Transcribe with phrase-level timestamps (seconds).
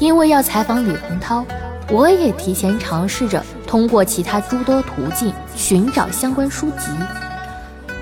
[0.00, 1.44] 因为要采访李洪涛，
[1.90, 6.86] 我也提前尝试着通过其他诸多途径寻找相关书籍，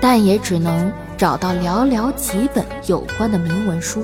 [0.01, 4.03] 但也只能找到寥寥几本有关的明文书，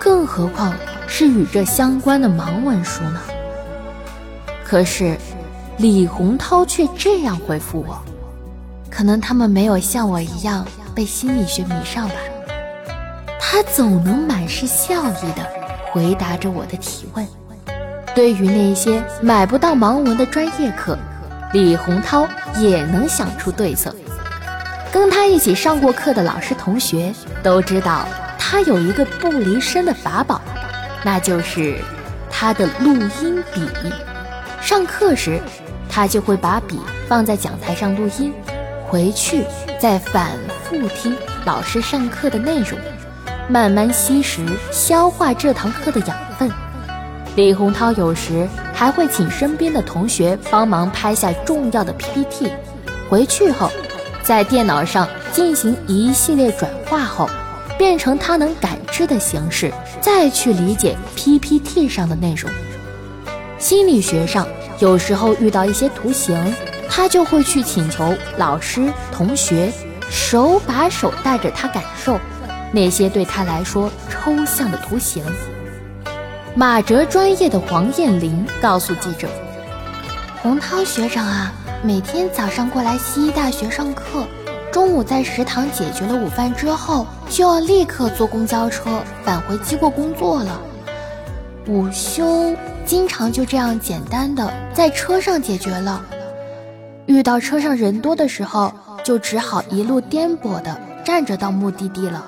[0.00, 0.74] 更何况
[1.06, 3.20] 是与这相关的盲文书呢？
[4.64, 5.16] 可是，
[5.78, 7.96] 李洪涛却这样回复我：
[8.90, 12.16] 可能他们没有像我一样被心理学迷上吧。
[13.40, 15.46] 他总能满是笑意的
[15.90, 17.26] 回答着我的提问。
[18.14, 20.98] 对于那些买不到盲文的专业课，
[21.52, 23.94] 李洪涛也能想出对策。
[24.90, 28.06] 跟他一起上过课的老师同学都知道，
[28.38, 30.40] 他有一个不离身的法宝，
[31.04, 31.76] 那就是
[32.30, 33.68] 他的录音笔。
[34.60, 35.38] 上课时，
[35.88, 38.32] 他就会把笔放在讲台上录音，
[38.88, 39.44] 回去
[39.78, 40.32] 再反
[40.64, 41.14] 复听
[41.44, 42.78] 老师上课的内容，
[43.48, 46.50] 慢慢吸食、消化这堂课的养分。
[47.34, 52.52] 李洪涛有时还会请身边的同学帮忙拍下重要的 PPT，
[53.08, 53.70] 回去后，
[54.22, 57.28] 在电脑上进行一系列转化后，
[57.78, 62.50] 变成他能感知的形式，再去理解 PPT 上的内容。
[63.58, 64.46] 心理学上，
[64.78, 66.54] 有时候遇到一些图形，
[66.88, 69.72] 他就会去请求老师、同学
[70.10, 72.18] 手把手带着他感受
[72.72, 75.24] 那些对他来说抽象的图形。
[76.54, 79.28] 马哲专业的黄艳玲告诉记者
[80.42, 81.52] ：“洪涛学长啊，
[81.82, 84.26] 每天早上过来西医大学上课，
[84.72, 90.60] 中午在食堂解决了午饭之后，就要立刻坐公交车返回机构工作了。
[91.66, 92.54] 午休。”
[92.88, 96.02] 经常就这样简单的在车上解决了，
[97.04, 98.72] 遇到车上人多的时候，
[99.04, 102.24] 就只好一路颠簸的站着到目的地了。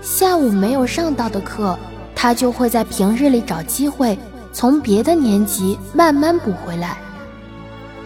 [0.00, 1.78] 下午没有上到的课，
[2.14, 4.18] 他就会在平日里找机会
[4.52, 6.96] 从别的年级慢慢补回来。